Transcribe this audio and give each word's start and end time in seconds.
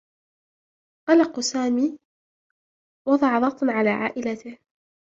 قلق 1.09 1.39
سامي 1.39 1.99
وضع 3.07 3.39
ضغطاُ 3.39 3.67
على 3.71 3.89
عائلته. 3.89 4.57